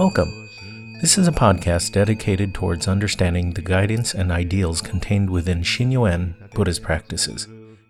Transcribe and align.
Welcome. 0.00 0.48
This 1.02 1.18
is 1.18 1.28
a 1.28 1.30
podcast 1.30 1.92
dedicated 1.92 2.54
towards 2.54 2.88
understanding 2.88 3.52
the 3.52 3.60
guidance 3.60 4.14
and 4.14 4.32
ideals 4.32 4.80
contained 4.80 5.28
within 5.28 5.60
Shinnyo-en 5.60 6.36
Buddhist 6.54 6.82
practices. 6.82 7.46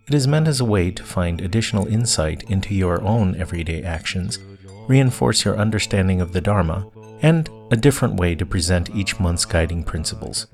It 0.08 0.14
is 0.14 0.26
meant 0.26 0.48
as 0.48 0.58
a 0.58 0.64
way 0.64 0.90
to 0.90 1.04
find 1.04 1.40
additional 1.40 1.86
insight 1.86 2.42
into 2.50 2.74
your 2.74 3.00
own 3.02 3.36
everyday 3.36 3.84
actions, 3.84 4.40
reinforce 4.88 5.44
your 5.44 5.56
understanding 5.56 6.20
of 6.20 6.32
the 6.32 6.40
Dharma, 6.40 6.90
and 7.22 7.48
a 7.70 7.76
different 7.76 8.16
way 8.16 8.34
to 8.34 8.44
present 8.44 8.90
each 8.90 9.20
month's 9.20 9.44
guiding 9.44 9.84
principles. 9.84 10.48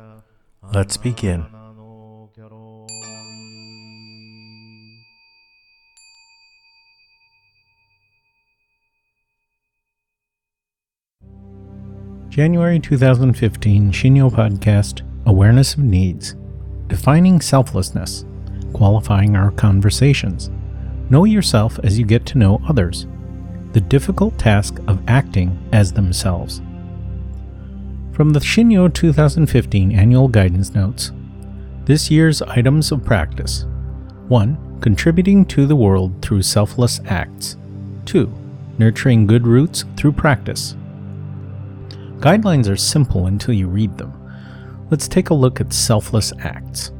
Let's 0.75 0.99
begin. 0.99 1.47
January 12.37 12.79
2015 12.79 13.91
Shinnyo 13.93 14.31
Podcast 14.31 15.01
Awareness 15.25 15.73
of 15.73 15.79
Needs 15.79 16.37
Defining 16.87 17.41
Selflessness, 17.41 18.27
Qualifying 18.75 19.35
Our 19.35 19.51
Conversations. 19.53 20.51
Know 21.09 21.25
yourself 21.25 21.81
as 21.83 21.99
you 21.99 22.05
get 22.05 22.27
to 22.27 22.37
know 22.37 22.61
others. 22.69 23.07
The 23.73 23.81
difficult 23.81 24.39
task 24.39 24.79
of 24.87 25.01
acting 25.09 25.59
as 25.73 25.95
themselves. 25.95 26.61
From 28.13 28.35
the 28.35 28.41
Shinnyo 28.41 28.93
2015 28.93 29.93
Annual 29.93 30.29
Guidance 30.29 30.75
Notes 30.75 31.13
This 31.87 32.11
year's 32.11 32.43
items 32.43 32.93
of 32.93 33.03
practice 33.03 33.65
1. 34.29 34.81
Contributing 34.83 35.47
to 35.47 35.65
the 35.65 35.75
world 35.75 36.21
through 36.21 36.43
selfless 36.43 37.01
acts. 37.07 37.57
2. 38.05 38.31
Nurturing 38.77 39.27
good 39.27 39.47
roots 39.47 39.87
through 39.97 40.13
practice. 40.13 40.77
Guidelines 42.19 42.69
are 42.69 42.77
simple 42.77 43.27
until 43.27 43.55
you 43.55 43.69
read 43.69 43.97
them. 43.99 44.13
Let's 44.91 45.07
take 45.07 45.31
a 45.31 45.35
look 45.35 45.61
at 45.61 45.73
selfless 45.73 46.33
acts. 46.41 46.91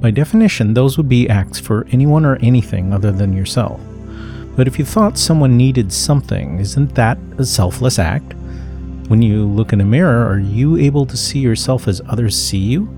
By 0.00 0.10
definition, 0.10 0.72
those 0.72 0.96
would 0.96 1.08
be 1.08 1.28
acts 1.28 1.58
for 1.58 1.86
anyone 1.90 2.24
or 2.24 2.36
anything 2.36 2.92
other 2.92 3.12
than 3.12 3.32
yourself. 3.32 3.80
But 4.56 4.66
if 4.66 4.78
you 4.78 4.84
thought 4.84 5.18
someone 5.18 5.56
needed 5.56 5.92
something, 5.92 6.60
isn't 6.60 6.94
that 6.94 7.18
a 7.38 7.44
selfless 7.44 7.98
act? 7.98 8.34
When 9.08 9.20
you 9.20 9.46
look 9.46 9.72
in 9.72 9.80
a 9.80 9.84
mirror, 9.84 10.26
are 10.26 10.38
you 10.38 10.76
able 10.76 11.04
to 11.06 11.16
see 11.16 11.40
yourself 11.40 11.86
as 11.86 12.00
others 12.08 12.40
see 12.40 12.58
you? 12.58 12.88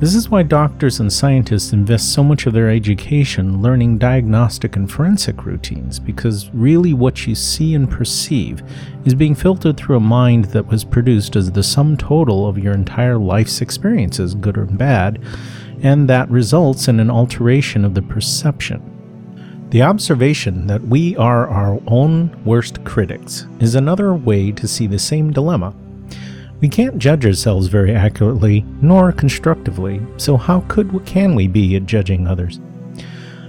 This 0.00 0.14
is 0.14 0.30
why 0.30 0.44
doctors 0.44 0.98
and 0.98 1.12
scientists 1.12 1.74
invest 1.74 2.14
so 2.14 2.24
much 2.24 2.46
of 2.46 2.54
their 2.54 2.70
education 2.70 3.60
learning 3.60 3.98
diagnostic 3.98 4.76
and 4.76 4.90
forensic 4.90 5.44
routines, 5.44 5.98
because 5.98 6.48
really 6.54 6.94
what 6.94 7.26
you 7.26 7.34
see 7.34 7.74
and 7.74 7.88
perceive 7.88 8.62
is 9.04 9.14
being 9.14 9.34
filtered 9.34 9.76
through 9.76 9.98
a 9.98 10.00
mind 10.00 10.46
that 10.46 10.66
was 10.66 10.84
produced 10.84 11.36
as 11.36 11.52
the 11.52 11.62
sum 11.62 11.98
total 11.98 12.48
of 12.48 12.56
your 12.56 12.72
entire 12.72 13.18
life's 13.18 13.60
experiences, 13.60 14.34
good 14.34 14.56
or 14.56 14.64
bad, 14.64 15.22
and 15.82 16.08
that 16.08 16.30
results 16.30 16.88
in 16.88 16.98
an 16.98 17.10
alteration 17.10 17.84
of 17.84 17.94
the 17.94 18.00
perception. 18.00 18.82
The 19.68 19.82
observation 19.82 20.66
that 20.66 20.80
we 20.80 21.14
are 21.18 21.46
our 21.46 21.78
own 21.86 22.42
worst 22.46 22.82
critics 22.86 23.46
is 23.60 23.74
another 23.74 24.14
way 24.14 24.50
to 24.52 24.66
see 24.66 24.86
the 24.86 24.98
same 24.98 25.30
dilemma 25.30 25.74
we 26.60 26.68
can't 26.68 26.98
judge 26.98 27.24
ourselves 27.24 27.68
very 27.68 27.94
accurately 27.94 28.64
nor 28.82 29.12
constructively, 29.12 30.00
so 30.18 30.36
how 30.36 30.60
could 30.68 31.04
can 31.06 31.34
we 31.34 31.48
be 31.48 31.76
at 31.76 31.86
judging 31.86 32.26
others? 32.26 32.60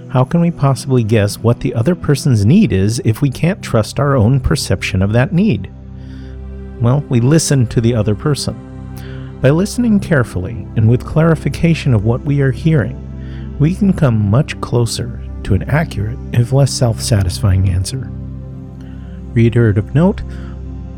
How 0.08 0.24
can 0.24 0.40
we 0.40 0.50
possibly 0.50 1.04
guess 1.04 1.38
what 1.38 1.60
the 1.60 1.74
other 1.74 1.94
person's 1.94 2.44
need 2.44 2.72
is 2.72 3.00
if 3.04 3.22
we 3.22 3.30
can't 3.30 3.62
trust 3.62 3.98
our 3.98 4.16
own 4.16 4.40
perception 4.40 5.02
of 5.02 5.12
that 5.12 5.32
need? 5.32 5.70
Well, 6.80 7.00
we 7.08 7.20
listen 7.20 7.66
to 7.68 7.80
the 7.80 7.94
other 7.94 8.14
person. 8.14 9.38
By 9.40 9.50
listening 9.50 10.00
carefully 10.00 10.66
and 10.76 10.88
with 10.88 11.06
clarification 11.06 11.94
of 11.94 12.04
what 12.04 12.22
we 12.22 12.40
are 12.40 12.50
hearing, 12.50 12.98
we 13.58 13.74
can 13.74 13.92
come 13.92 14.30
much 14.30 14.60
closer 14.60 15.20
to 15.44 15.54
an 15.54 15.64
accurate, 15.64 16.18
if 16.32 16.52
less 16.52 16.72
self 16.72 17.00
satisfying 17.00 17.68
answer. 17.68 18.10
Reiterative 19.34 19.94
note 19.94 20.22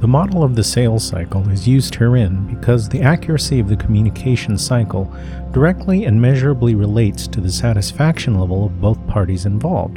the 0.04 0.08
model 0.08 0.44
of 0.44 0.54
the 0.54 0.62
sales 0.62 1.02
cycle 1.02 1.48
is 1.48 1.66
used 1.66 1.94
herein 1.94 2.46
because 2.54 2.90
the 2.90 3.00
accuracy 3.00 3.58
of 3.58 3.70
the 3.70 3.76
communication 3.76 4.58
cycle 4.58 5.10
directly 5.50 6.04
and 6.04 6.20
measurably 6.20 6.74
relates 6.74 7.26
to 7.26 7.40
the 7.40 7.50
satisfaction 7.50 8.38
level 8.38 8.66
of 8.66 8.80
both 8.82 8.98
parties 9.06 9.46
involved, 9.46 9.96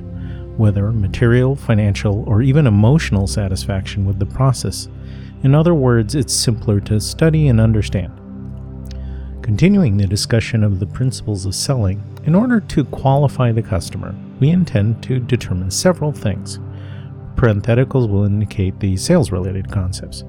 whether 0.56 0.94
material, 0.94 1.57
financial, 1.57 2.23
or 2.23 2.41
even 2.41 2.68
emotional 2.68 3.28
satisfaction 3.28 4.06
with 4.06 4.18
the 4.18 4.25
process. 4.25 4.88
In 5.44 5.53
other 5.53 5.73
words, 5.73 6.16
it's 6.16 6.34
simpler 6.34 6.79
to 6.79 7.01
study 7.01 7.50
and 7.50 7.59
understand. 7.59 8.13
Continuing 9.41 9.97
the 9.97 10.07
discussion 10.07 10.63
of 10.63 10.79
the 10.79 10.88
principles 10.88 11.45
of 11.45 11.53
selling, 11.53 12.01
in 12.24 12.34
order 12.34 12.62
to 12.62 12.85
qualify 12.85 13.51
the 13.51 13.62
customer, 13.62 14.16
we 14.39 14.51
intend 14.51 15.03
to 15.03 15.19
determine 15.19 15.69
several 15.69 16.13
things 16.13 16.59
parentheticals 17.37 18.09
will 18.09 18.25
indicate 18.25 18.79
the 18.79 18.97
sales 18.97 19.31
related 19.31 19.71
concepts. 19.71 20.25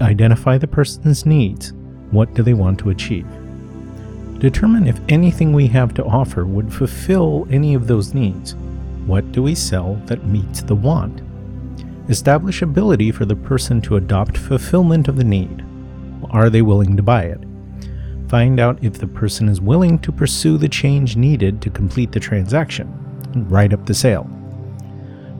Identify 0.00 0.58
the 0.58 0.66
person's 0.66 1.24
needs. 1.24 1.72
What 2.10 2.34
do 2.34 2.42
they 2.42 2.54
want 2.54 2.78
to 2.80 2.90
achieve? 2.90 3.26
Determine 4.38 4.88
if 4.88 5.00
anything 5.08 5.52
we 5.52 5.68
have 5.68 5.94
to 5.94 6.04
offer 6.04 6.44
would 6.44 6.74
fulfill 6.74 7.46
any 7.50 7.74
of 7.74 7.86
those 7.86 8.12
needs. 8.12 8.56
What 9.06 9.30
do 9.30 9.42
we 9.42 9.54
sell 9.54 9.94
that 10.06 10.26
meets 10.26 10.62
the 10.62 10.74
want? 10.74 11.22
Establish 12.08 12.62
ability 12.62 13.12
for 13.12 13.24
the 13.24 13.36
person 13.36 13.80
to 13.82 13.96
adopt 13.96 14.36
fulfillment 14.36 15.06
of 15.06 15.16
the 15.16 15.24
need. 15.24 15.64
Are 16.30 16.50
they 16.50 16.62
willing 16.62 16.96
to 16.96 17.02
buy 17.02 17.24
it? 17.24 17.40
Find 18.28 18.58
out 18.58 18.82
if 18.82 18.94
the 18.94 19.06
person 19.06 19.48
is 19.48 19.60
willing 19.60 19.98
to 20.00 20.10
pursue 20.10 20.58
the 20.58 20.68
change 20.68 21.16
needed 21.16 21.62
to 21.62 21.70
complete 21.70 22.10
the 22.10 22.18
transaction. 22.20 22.92
Write 23.48 23.72
up 23.72 23.86
the 23.86 23.94
sale. 23.94 24.28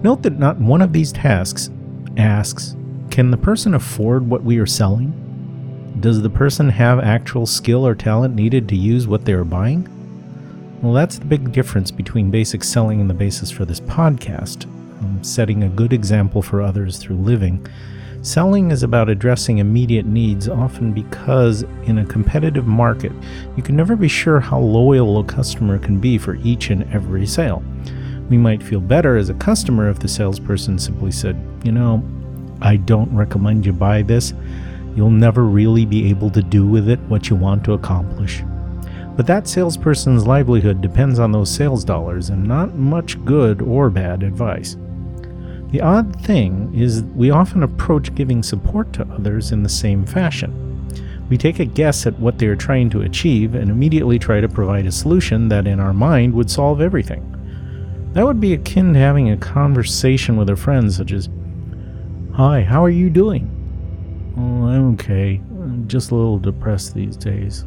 Note 0.02 0.22
that 0.22 0.38
not 0.38 0.58
one 0.58 0.82
of 0.82 0.92
these 0.92 1.12
tasks 1.12 1.70
asks, 2.16 2.74
Can 3.10 3.30
the 3.30 3.36
person 3.36 3.74
afford 3.74 4.28
what 4.28 4.42
we 4.42 4.58
are 4.58 4.66
selling? 4.66 5.18
Does 6.00 6.20
the 6.20 6.30
person 6.30 6.68
have 6.70 6.98
actual 6.98 7.46
skill 7.46 7.86
or 7.86 7.94
talent 7.94 8.34
needed 8.34 8.68
to 8.68 8.76
use 8.76 9.06
what 9.06 9.24
they 9.24 9.32
are 9.32 9.44
buying? 9.44 9.88
Well, 10.82 10.92
that's 10.92 11.18
the 11.18 11.24
big 11.24 11.52
difference 11.52 11.92
between 11.92 12.32
basic 12.32 12.64
selling 12.64 13.00
and 13.00 13.08
the 13.08 13.14
basis 13.14 13.52
for 13.52 13.64
this 13.64 13.78
podcast. 13.78 14.64
Um, 15.00 15.22
setting 15.22 15.62
a 15.62 15.68
good 15.68 15.92
example 15.92 16.42
for 16.42 16.60
others 16.60 16.98
through 16.98 17.16
living. 17.16 17.64
Selling 18.22 18.72
is 18.72 18.82
about 18.82 19.08
addressing 19.08 19.58
immediate 19.58 20.06
needs, 20.06 20.48
often 20.48 20.92
because 20.92 21.62
in 21.84 21.98
a 21.98 22.06
competitive 22.06 22.66
market, 22.66 23.12
you 23.56 23.62
can 23.62 23.76
never 23.76 23.94
be 23.94 24.08
sure 24.08 24.40
how 24.40 24.58
loyal 24.58 25.20
a 25.20 25.24
customer 25.24 25.78
can 25.78 26.00
be 26.00 26.18
for 26.18 26.34
each 26.36 26.70
and 26.70 26.92
every 26.92 27.26
sale. 27.26 27.62
We 28.30 28.38
might 28.38 28.62
feel 28.62 28.80
better 28.80 29.16
as 29.16 29.28
a 29.28 29.34
customer 29.34 29.88
if 29.88 29.98
the 29.98 30.08
salesperson 30.08 30.78
simply 30.78 31.12
said, 31.12 31.36
You 31.64 31.72
know, 31.72 32.02
I 32.60 32.76
don't 32.76 33.14
recommend 33.14 33.66
you 33.66 33.72
buy 33.72 34.02
this. 34.02 34.32
You'll 34.94 35.10
never 35.10 35.44
really 35.44 35.84
be 35.84 36.10
able 36.10 36.30
to 36.30 36.42
do 36.42 36.66
with 36.66 36.88
it 36.88 37.00
what 37.00 37.28
you 37.28 37.36
want 37.36 37.64
to 37.64 37.72
accomplish. 37.72 38.42
But 39.16 39.26
that 39.26 39.46
salesperson's 39.46 40.26
livelihood 40.26 40.80
depends 40.80 41.18
on 41.18 41.32
those 41.32 41.50
sales 41.50 41.84
dollars 41.84 42.30
and 42.30 42.44
not 42.44 42.74
much 42.74 43.22
good 43.24 43.60
or 43.60 43.90
bad 43.90 44.22
advice. 44.22 44.76
The 45.70 45.80
odd 45.80 46.14
thing 46.22 46.72
is, 46.74 47.02
we 47.02 47.30
often 47.30 47.62
approach 47.62 48.14
giving 48.14 48.42
support 48.42 48.92
to 48.94 49.08
others 49.08 49.52
in 49.52 49.62
the 49.62 49.68
same 49.68 50.04
fashion. 50.04 50.58
We 51.30 51.38
take 51.38 51.60
a 51.60 51.64
guess 51.64 52.06
at 52.06 52.18
what 52.18 52.38
they 52.38 52.46
are 52.46 52.56
trying 52.56 52.90
to 52.90 53.02
achieve 53.02 53.54
and 53.54 53.70
immediately 53.70 54.18
try 54.18 54.40
to 54.40 54.48
provide 54.48 54.84
a 54.84 54.92
solution 54.92 55.48
that 55.48 55.66
in 55.66 55.80
our 55.80 55.94
mind 55.94 56.34
would 56.34 56.50
solve 56.50 56.80
everything. 56.82 57.26
That 58.12 58.26
would 58.26 58.40
be 58.40 58.52
akin 58.52 58.92
to 58.92 58.98
having 58.98 59.30
a 59.30 59.36
conversation 59.36 60.36
with 60.36 60.50
a 60.50 60.56
friend, 60.56 60.92
such 60.92 61.12
as, 61.12 61.30
Hi, 62.34 62.62
how 62.62 62.84
are 62.84 62.90
you 62.90 63.08
doing? 63.08 63.48
Oh, 64.36 64.66
I'm 64.66 64.94
okay. 64.94 65.40
I'm 65.50 65.88
just 65.88 66.10
a 66.10 66.14
little 66.14 66.38
depressed 66.38 66.94
these 66.94 67.16
days. 67.16 67.64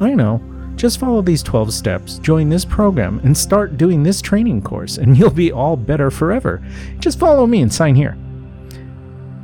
I 0.00 0.14
know. 0.14 0.42
Just 0.74 0.98
follow 0.98 1.22
these 1.22 1.42
12 1.42 1.72
steps, 1.72 2.18
join 2.18 2.48
this 2.48 2.64
program, 2.64 3.20
and 3.22 3.36
start 3.36 3.76
doing 3.76 4.02
this 4.02 4.20
training 4.20 4.62
course, 4.62 4.98
and 4.98 5.16
you'll 5.16 5.30
be 5.30 5.52
all 5.52 5.76
better 5.76 6.10
forever. 6.10 6.60
Just 6.98 7.20
follow 7.20 7.46
me 7.46 7.62
and 7.62 7.72
sign 7.72 7.94
here. 7.94 8.16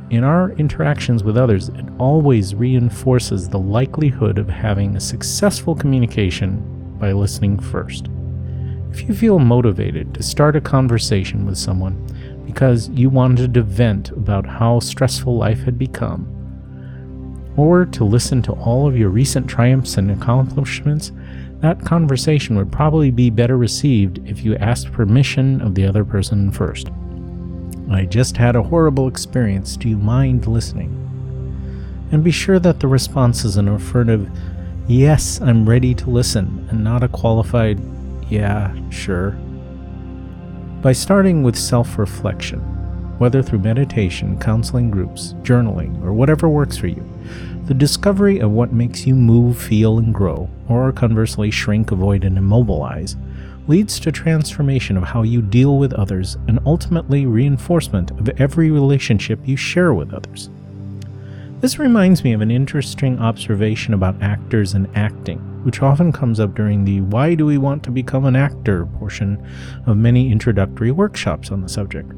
In 0.09 0.25
our 0.25 0.51
interactions 0.51 1.23
with 1.23 1.37
others, 1.37 1.69
it 1.69 1.85
always 1.99 2.53
reinforces 2.53 3.47
the 3.47 3.59
likelihood 3.59 4.37
of 4.37 4.49
having 4.49 4.97
a 4.97 4.99
successful 4.99 5.73
communication 5.73 6.97
by 6.99 7.13
listening 7.13 7.57
first. 7.57 8.09
If 8.91 9.07
you 9.07 9.13
feel 9.15 9.39
motivated 9.39 10.13
to 10.13 10.23
start 10.23 10.55
a 10.55 10.61
conversation 10.61 11.45
with 11.45 11.57
someone 11.57 12.05
because 12.45 12.89
you 12.89 13.09
wanted 13.09 13.53
to 13.53 13.63
vent 13.63 14.09
about 14.09 14.45
how 14.45 14.79
stressful 14.79 15.37
life 15.37 15.63
had 15.63 15.79
become, 15.79 16.27
or 17.55 17.85
to 17.85 18.03
listen 18.03 18.41
to 18.43 18.53
all 18.53 18.87
of 18.87 18.97
your 18.97 19.09
recent 19.09 19.47
triumphs 19.47 19.97
and 19.97 20.11
accomplishments, 20.11 21.11
that 21.59 21.83
conversation 21.85 22.55
would 22.57 22.71
probably 22.71 23.11
be 23.11 23.29
better 23.29 23.57
received 23.57 24.19
if 24.27 24.43
you 24.43 24.55
asked 24.57 24.91
permission 24.91 25.61
of 25.61 25.75
the 25.75 25.85
other 25.85 26.03
person 26.03 26.51
first. 26.51 26.89
I 27.89 28.05
just 28.05 28.35
had 28.35 28.55
a 28.55 28.63
horrible 28.63 29.07
experience. 29.07 29.77
Do 29.77 29.87
you 29.87 29.97
mind 29.97 30.47
listening? 30.47 30.97
And 32.11 32.23
be 32.23 32.31
sure 32.31 32.59
that 32.59 32.79
the 32.79 32.87
response 32.87 33.45
is 33.45 33.57
an 33.57 33.67
affirmative, 33.67 34.29
yes, 34.87 35.39
I'm 35.39 35.67
ready 35.67 35.93
to 35.95 36.09
listen, 36.09 36.67
and 36.69 36.83
not 36.83 37.03
a 37.03 37.07
qualified, 37.07 37.79
yeah, 38.31 38.73
sure. 38.89 39.31
By 40.81 40.93
starting 40.93 41.43
with 41.43 41.57
self 41.57 41.99
reflection, 41.99 42.59
whether 43.19 43.43
through 43.43 43.59
meditation, 43.59 44.39
counseling 44.39 44.89
groups, 44.89 45.33
journaling, 45.43 46.01
or 46.01 46.13
whatever 46.13 46.47
works 46.47 46.77
for 46.77 46.87
you, 46.87 47.07
the 47.65 47.73
discovery 47.73 48.39
of 48.39 48.51
what 48.51 48.71
makes 48.71 49.05
you 49.05 49.15
move, 49.15 49.61
feel, 49.61 49.99
and 49.99 50.13
grow, 50.13 50.49
or 50.69 50.93
conversely 50.93 51.51
shrink, 51.51 51.91
avoid, 51.91 52.23
and 52.23 52.37
immobilize, 52.37 53.17
leads 53.67 53.99
to 53.99 54.13
transformation 54.13 54.95
of 54.95 55.03
how 55.03 55.23
you 55.23 55.41
deal 55.41 55.77
with 55.77 55.93
others 55.93 56.37
and 56.47 56.57
ultimately 56.65 57.25
reinforcement 57.25 58.11
of 58.11 58.29
every 58.39 58.71
relationship 58.71 59.39
you 59.45 59.57
share 59.57 59.93
with 59.93 60.13
others. 60.13 60.49
This 61.59 61.77
reminds 61.77 62.23
me 62.23 62.31
of 62.31 62.41
an 62.41 62.49
interesting 62.49 63.19
observation 63.19 63.93
about 63.93 64.21
actors 64.23 64.73
and 64.73 64.87
acting, 64.95 65.50
which 65.63 65.81
often 65.81 66.11
comes 66.11 66.39
up 66.39 66.55
during 66.55 66.83
the 66.83 67.01
Why 67.01 67.35
Do 67.35 67.45
We 67.45 67.57
Want 67.57 67.83
to 67.83 67.91
Become 67.91 68.25
an 68.25 68.35
Actor 68.35 68.85
portion 68.97 69.45
of 69.85 69.97
many 69.97 70.31
introductory 70.31 70.91
workshops 70.91 71.51
on 71.51 71.61
the 71.61 71.69
subject. 71.69 72.11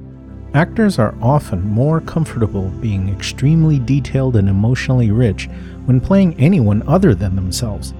Actors 0.53 0.99
are 0.99 1.15
often 1.21 1.67
more 1.67 1.99
comfortable 2.01 2.69
being 2.79 3.09
extremely 3.09 3.79
detailed 3.79 4.35
and 4.35 4.47
emotionally 4.47 5.11
rich 5.11 5.49
when 5.85 5.99
playing 5.99 6.39
anyone 6.39 6.83
other 6.87 7.15
than 7.15 7.35
themselves. 7.35 7.93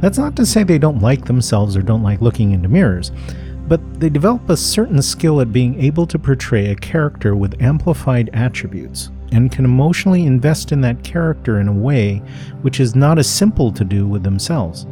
That's 0.00 0.18
not 0.18 0.36
to 0.36 0.46
say 0.46 0.62
they 0.62 0.78
don't 0.78 1.00
like 1.00 1.24
themselves 1.24 1.76
or 1.76 1.82
don't 1.82 2.02
like 2.02 2.20
looking 2.20 2.52
into 2.52 2.68
mirrors, 2.68 3.12
but 3.66 3.80
they 4.00 4.10
develop 4.10 4.48
a 4.50 4.56
certain 4.56 5.00
skill 5.00 5.40
at 5.40 5.52
being 5.52 5.80
able 5.80 6.06
to 6.06 6.18
portray 6.18 6.70
a 6.70 6.76
character 6.76 7.34
with 7.34 7.60
amplified 7.62 8.28
attributes 8.32 9.10
and 9.32 9.52
can 9.52 9.64
emotionally 9.64 10.26
invest 10.26 10.72
in 10.72 10.80
that 10.80 11.04
character 11.04 11.60
in 11.60 11.68
a 11.68 11.72
way 11.72 12.18
which 12.62 12.80
is 12.80 12.94
not 12.94 13.18
as 13.18 13.28
simple 13.28 13.72
to 13.72 13.84
do 13.84 14.06
with 14.06 14.22
themselves. 14.22 14.86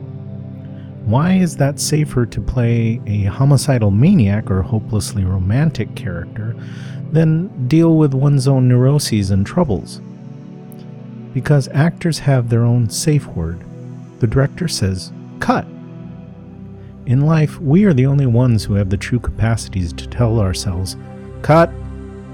Why 1.05 1.35
is 1.35 1.57
that 1.57 1.81
safer 1.81 2.27
to 2.27 2.41
play 2.41 3.01
a 3.07 3.25
homicidal 3.25 3.91
maniac 3.91 4.51
or 4.51 4.61
hopelessly 4.61 5.25
romantic 5.25 5.95
character 5.95 6.55
than 7.13 7.69
deal 7.69 7.97
with 7.97 8.13
one's 8.13 8.47
own 8.47 8.69
neuroses 8.69 9.31
and 9.31 9.47
troubles? 9.47 10.03
Because 11.33 11.69
actors 11.69 12.19
have 12.19 12.49
their 12.49 12.63
own 12.63 12.91
safe 12.91 13.27
word. 13.29 13.65
The 14.19 14.27
director 14.27 14.69
says, 14.69 15.13
cut. 15.41 15.67
In 17.07 17.23
life, 17.23 17.59
we 17.59 17.85
are 17.85 17.95
the 17.95 18.07
only 18.07 18.27
ones 18.27 18.65
who 18.65 18.75
have 18.75 18.91
the 18.91 18.99
true 18.99 19.19
capacities 19.19 19.95
to 19.95 20.07
tell 20.09 20.41
ourselves, 20.41 20.97
cut, 21.41 21.71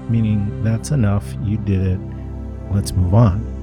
meaning 0.09 0.63
that's 0.63 0.91
enough, 0.91 1.25
you 1.43 1.57
did 1.57 1.81
it, 1.81 1.99
let's 2.71 2.91
move 2.91 3.13
on. 3.13 3.55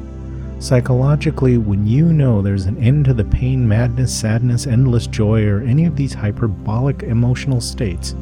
Psychologically, 0.61 1.59
when 1.59 1.87
you 1.87 2.13
know 2.13 2.41
there's 2.41 2.67
an 2.67 2.79
end 2.79 3.05
to 3.07 3.15
the 3.15 3.25
pain, 3.25 3.67
madness, 3.67 4.15
sadness, 4.15 4.69
endless 4.69 5.09
joy, 5.09 5.45
or 5.45 5.61
any 5.63 5.87
of 5.87 5.97
these 5.97 6.15
hyperbolic 6.15 7.03
emotional 7.03 7.61
states, 7.61 8.15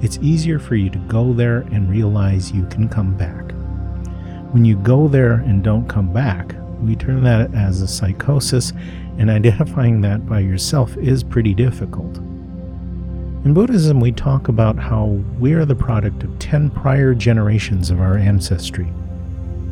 it's 0.00 0.18
easier 0.22 0.58
for 0.58 0.74
you 0.74 0.88
to 0.88 0.98
go 1.00 1.34
there 1.34 1.58
and 1.70 1.90
realize 1.90 2.50
you 2.50 2.64
can 2.66 2.88
come 2.88 3.14
back. 3.14 3.52
When 4.52 4.64
you 4.64 4.76
go 4.76 5.06
there 5.06 5.34
and 5.34 5.62
don't 5.62 5.86
come 5.86 6.12
back, 6.12 6.54
we 6.80 6.96
term 6.96 7.22
that 7.24 7.54
as 7.54 7.82
a 7.82 7.88
psychosis, 7.88 8.72
and 9.18 9.30
identifying 9.38 10.00
that 10.00 10.26
by 10.26 10.40
yourself 10.40 10.96
is 10.96 11.22
pretty 11.22 11.52
difficult. 11.52 12.18
In 13.44 13.54
Buddhism, 13.54 13.98
we 13.98 14.12
talk 14.12 14.46
about 14.46 14.78
how 14.78 15.06
we 15.40 15.52
are 15.54 15.64
the 15.64 15.74
product 15.74 16.22
of 16.22 16.38
10 16.38 16.70
prior 16.70 17.12
generations 17.12 17.90
of 17.90 18.00
our 18.00 18.16
ancestry. 18.16 18.86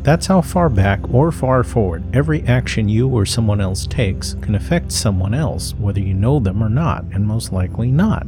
That's 0.03 0.25
how 0.25 0.41
far 0.41 0.67
back 0.67 0.99
or 1.13 1.31
far 1.31 1.63
forward 1.63 2.03
every 2.13 2.43
action 2.43 2.89
you 2.89 3.07
or 3.07 3.25
someone 3.25 3.61
else 3.61 3.87
takes 3.87 4.33
can 4.41 4.55
affect 4.55 4.91
someone 4.91 5.33
else, 5.33 5.73
whether 5.75 6.01
you 6.01 6.13
know 6.13 6.41
them 6.41 6.61
or 6.61 6.67
not, 6.67 7.05
and 7.13 7.25
most 7.25 7.53
likely 7.53 7.91
not. 7.91 8.27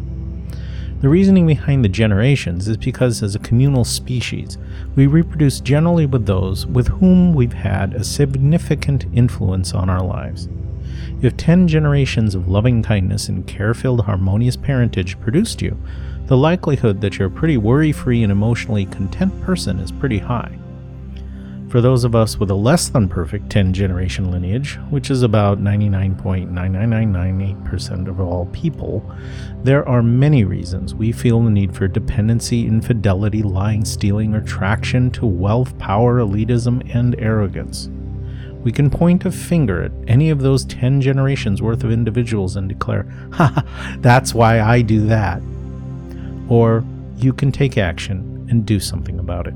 The 1.01 1.09
reasoning 1.09 1.45
behind 1.45 1.83
the 1.83 1.89
generations 1.89 2.69
is 2.69 2.77
because, 2.77 3.21
as 3.21 3.35
a 3.35 3.39
communal 3.39 3.83
species, 3.83 4.57
we 4.95 5.07
reproduce 5.07 5.59
generally 5.59 6.05
with 6.05 6.25
those 6.25 6.65
with 6.67 6.87
whom 6.87 7.33
we've 7.33 7.51
had 7.51 7.95
a 7.95 8.05
significant 8.05 9.07
influence 9.13 9.73
on 9.73 9.89
our 9.89 10.05
lives. 10.05 10.47
If 11.21 11.37
10 11.37 11.67
generations 11.67 12.35
of 12.35 12.47
loving 12.47 12.83
kindness 12.83 13.29
and 13.29 13.47
care 13.47 13.73
filled, 13.73 14.01
harmonious 14.01 14.55
parentage 14.55 15.19
produced 15.19 15.61
you, 15.61 15.77
the 16.25 16.37
likelihood 16.37 17.01
that 17.01 17.17
you're 17.17 17.27
a 17.27 17.31
pretty 17.31 17.57
worry 17.57 17.91
free 17.91 18.23
and 18.23 18.31
emotionally 18.31 18.85
content 18.85 19.39
person 19.41 19.79
is 19.79 19.91
pretty 19.91 20.19
high. 20.19 20.57
For 21.73 21.81
those 21.81 22.03
of 22.03 22.13
us 22.13 22.39
with 22.39 22.51
a 22.51 22.55
less 22.55 22.89
than 22.89 23.09
perfect 23.09 23.49
10 23.49 23.73
generation 23.73 24.29
lineage, 24.29 24.77
which 24.91 25.09
is 25.09 25.23
about 25.23 25.59
99.99998% 25.59 28.07
of 28.07 28.19
all 28.19 28.45
people, 28.53 29.03
there 29.63 29.83
are 29.89 30.03
many 30.03 30.43
reasons 30.43 30.93
we 30.93 31.11
feel 31.11 31.41
the 31.41 31.49
need 31.49 31.75
for 31.75 31.87
dependency, 31.87 32.67
infidelity, 32.67 33.41
lying, 33.41 33.83
stealing, 33.85 34.35
or 34.35 34.41
traction 34.41 35.09
to 35.11 35.25
wealth, 35.25 35.75
power, 35.79 36.19
elitism, 36.19 36.87
and 36.93 37.19
arrogance. 37.19 37.89
We 38.63 38.71
can 38.71 38.89
point 38.89 39.25
a 39.25 39.31
finger 39.31 39.83
at 39.83 39.91
any 40.07 40.29
of 40.29 40.39
those 40.39 40.65
10 40.65 41.01
generations 41.01 41.61
worth 41.61 41.83
of 41.83 41.91
individuals 41.91 42.55
and 42.55 42.69
declare, 42.69 43.05
ha, 43.33 43.63
that's 43.99 44.33
why 44.33 44.61
I 44.61 44.81
do 44.81 45.05
that. 45.07 45.41
Or 46.47 46.83
you 47.17 47.33
can 47.33 47.51
take 47.51 47.77
action 47.77 48.47
and 48.49 48.65
do 48.65 48.79
something 48.79 49.19
about 49.19 49.47
it. 49.47 49.53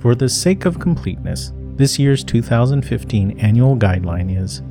For 0.00 0.14
the 0.14 0.28
sake 0.28 0.64
of 0.64 0.80
completeness, 0.80 1.52
this 1.76 1.98
year's 1.98 2.24
2015 2.24 3.38
annual 3.38 3.76
guideline 3.76 4.36
is 4.36 4.62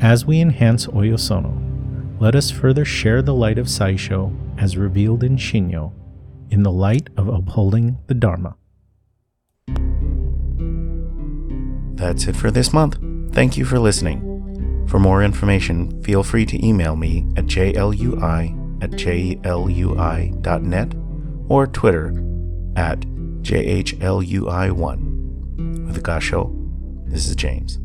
As 0.00 0.24
we 0.24 0.40
enhance 0.40 0.86
Oyasono, 0.86 2.20
let 2.20 2.34
us 2.34 2.50
further 2.50 2.84
share 2.84 3.22
the 3.22 3.34
light 3.34 3.58
of 3.58 3.66
Saisho 3.66 4.34
as 4.58 4.76
revealed 4.76 5.22
in 5.22 5.36
Shinnyo 5.36 5.92
in 6.50 6.62
the 6.62 6.72
light 6.72 7.08
of 7.16 7.28
upholding 7.28 7.98
the 8.06 8.14
Dharma. 8.14 8.56
That's 11.98 12.28
it 12.28 12.36
for 12.36 12.52
this 12.52 12.72
month. 12.72 12.96
Thank 13.34 13.56
you 13.56 13.64
for 13.64 13.78
listening. 13.78 14.86
For 14.88 14.98
more 15.00 15.22
information, 15.22 16.02
feel 16.02 16.22
free 16.22 16.46
to 16.46 16.64
email 16.64 16.96
me 16.96 17.26
at 17.36 17.46
jlui 17.46 18.82
at 18.82 18.92
jlui.net 18.92 20.94
or 21.48 21.66
Twitter 21.66 22.08
at 22.76 23.00
jhlui1. 23.00 24.26
With 25.86 26.02
Gasho, 26.04 26.54
this 27.10 27.26
is 27.26 27.34
James. 27.34 27.80